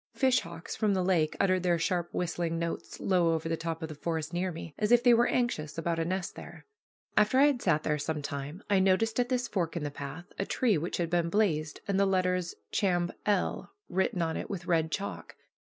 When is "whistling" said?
2.11-2.57